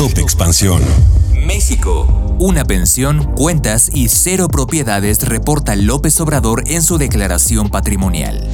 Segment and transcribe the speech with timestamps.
[0.00, 0.82] Top Expansión.
[1.44, 2.06] México.
[2.38, 8.48] Una pensión, cuentas y cero propiedades reporta López Obrador en su declaración patrimonial.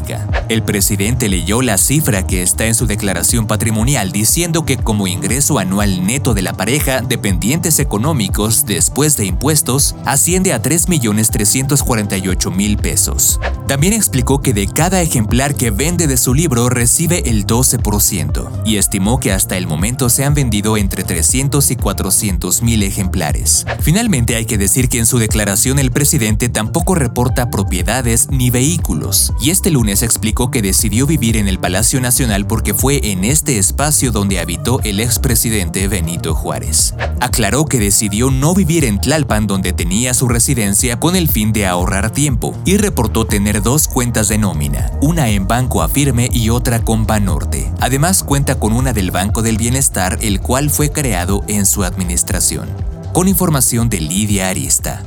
[0.49, 5.59] El presidente leyó la cifra que está en su declaración patrimonial diciendo que como ingreso
[5.59, 13.39] anual neto de la pareja, dependientes económicos después de impuestos, asciende a 3.348.000 pesos.
[13.67, 18.77] También explicó que de cada ejemplar que vende de su libro recibe el 12% y
[18.77, 23.65] estimó que hasta el momento se han vendido entre 300 y 400 mil ejemplares.
[23.81, 29.33] Finalmente hay que decir que en su declaración el presidente tampoco reporta propiedades ni vehículos
[29.41, 33.59] y este lunes explicó que decidió vivir en el Palacio Nacional porque fue en este
[33.59, 36.95] espacio donde habitó el expresidente Benito Juárez.
[37.21, 41.67] Aclaró que decidió no vivir en Tlalpan donde tenía su residencia con el fin de
[41.67, 46.83] ahorrar tiempo y reportó tener dos cuentas de nómina, una en Banco Afirme y otra
[46.83, 47.73] con Banorte.
[47.81, 52.69] Además cuenta con una del Banco del Bienestar, el cual fue creado en su administración.
[53.13, 55.03] Con información de Lidia Arista.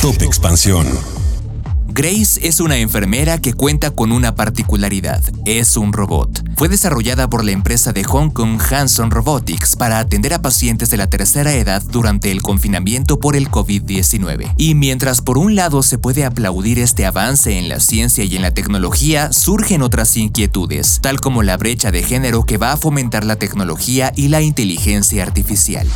[0.00, 1.19] Top Expansión.
[1.92, 6.44] Grace es una enfermera que cuenta con una particularidad, es un robot.
[6.56, 10.96] Fue desarrollada por la empresa de Hong Kong Hanson Robotics para atender a pacientes de
[10.96, 14.54] la tercera edad durante el confinamiento por el COVID-19.
[14.56, 18.42] Y mientras por un lado se puede aplaudir este avance en la ciencia y en
[18.42, 23.24] la tecnología, surgen otras inquietudes, tal como la brecha de género que va a fomentar
[23.24, 25.88] la tecnología y la inteligencia artificial.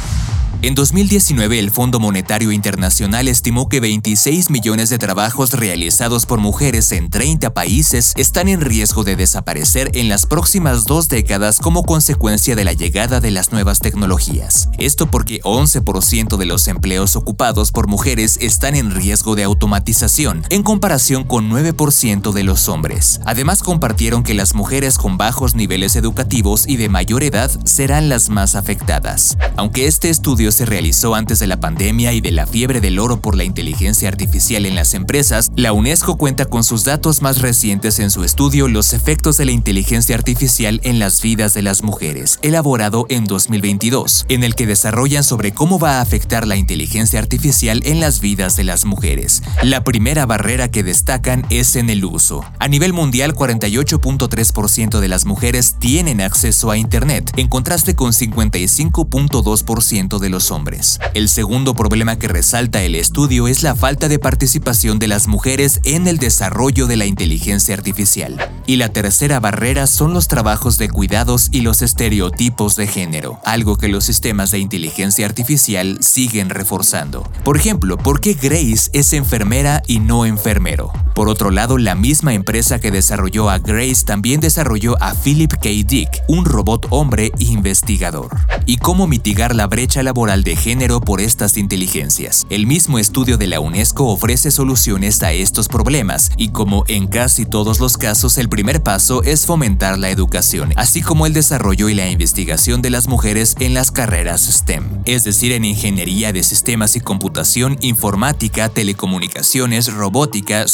[0.65, 6.91] En 2019, el Fondo Monetario Internacional estimó que 26 millones de trabajos realizados por mujeres
[6.93, 12.57] en 30 países están en riesgo de desaparecer en las próximas dos décadas como consecuencia
[12.57, 14.71] de la llegada de las nuevas tecnologías.
[14.79, 20.63] Esto porque 11% de los empleos ocupados por mujeres están en riesgo de automatización, en
[20.63, 23.21] comparación con 9% de los hombres.
[23.27, 28.31] Además, compartieron que las mujeres con bajos niveles educativos y de mayor edad serán las
[28.31, 29.37] más afectadas.
[29.59, 33.21] Aunque este estudio se realizó antes de la pandemia y de la fiebre del oro
[33.21, 37.99] por la inteligencia artificial en las empresas, la UNESCO cuenta con sus datos más recientes
[37.99, 42.39] en su estudio Los efectos de la inteligencia artificial en las vidas de las mujeres,
[42.43, 47.83] elaborado en 2022, en el que desarrollan sobre cómo va a afectar la inteligencia artificial
[47.85, 49.43] en las vidas de las mujeres.
[49.63, 52.45] La primera barrera que destacan es en el uso.
[52.59, 60.19] A nivel mundial, 48.3% de las mujeres tienen acceso a Internet, en contraste con 55.2%
[60.19, 60.99] de los hombres.
[61.15, 65.81] El segundo problema que resalta el estudio es la falta de participación de las mujeres
[65.85, 68.51] en el desarrollo de la inteligencia artificial.
[68.67, 73.77] Y la tercera barrera son los trabajos de cuidados y los estereotipos de género, algo
[73.77, 77.31] que los sistemas de inteligencia artificial siguen reforzando.
[77.45, 80.93] Por ejemplo, ¿por qué Grace es enfermera y no enfermero?
[81.15, 85.69] Por otro lado, la misma empresa que desarrolló a Grace también desarrolló a Philip K.
[85.87, 88.37] Dick, un robot hombre investigador.
[88.67, 92.47] ¿Y cómo mitigar la brecha laboral de género por estas inteligencias?
[92.51, 97.45] El mismo estudio de la UNESCO ofrece soluciones a estos problemas y como en casi
[97.45, 101.95] todos los casos el primer paso es fomentar la educación, así como el desarrollo y
[101.95, 106.97] la investigación de las mujeres en las carreras STEM, es decir, en ingeniería de sistemas
[106.97, 110.67] y computación, informática, telecomunicaciones, robótica,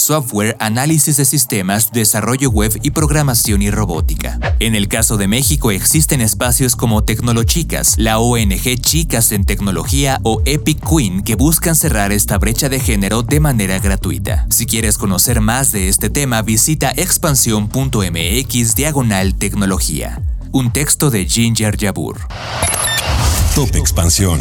[0.59, 4.39] análisis de sistemas, desarrollo web y programación y robótica.
[4.61, 10.41] En el caso de México existen espacios como Tecnolochicas, la ONG Chicas en Tecnología o
[10.45, 14.47] Epic Queen que buscan cerrar esta brecha de género de manera gratuita.
[14.51, 20.23] Si quieres conocer más de este tema, visita expansión.mx diagonal tecnología.
[20.53, 22.19] Un texto de Ginger Yabur.
[23.55, 24.41] Top Expansión.